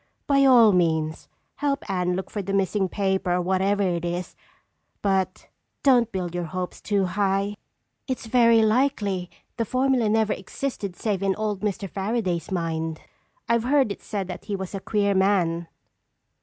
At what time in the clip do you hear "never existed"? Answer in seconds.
10.09-10.95